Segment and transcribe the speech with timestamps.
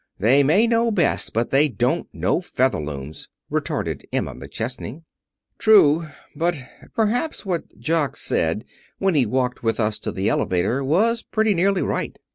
[0.17, 5.03] "They may know best, but they don't know Featherlooms," retorted Emma McChesney.
[5.59, 6.07] "True.
[6.35, 6.55] But
[6.95, 8.65] perhaps what Jock said
[8.97, 12.17] when he walked with us to the elevator was pretty nearly right.